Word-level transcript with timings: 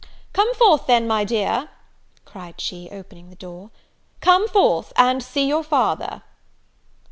"Come 0.33 0.51
forth, 0.55 0.87
then, 0.87 1.05
my 1.07 1.23
dear," 1.23 1.69
cried 2.25 2.59
she, 2.59 2.89
opening 2.89 3.29
the 3.29 3.35
door; 3.35 3.69
"come 4.19 4.47
forth 4.47 4.91
and 4.97 5.21
see 5.21 5.45
your 5.45 5.61
father!" 5.61 6.23